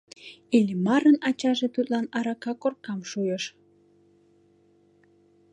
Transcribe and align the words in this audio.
Иллимарын 0.57 1.17
ачаже 1.27 1.67
тудлан 1.75 2.05
арака 2.17 2.53
коркам 2.61 2.99
шуйыш. 3.09 3.43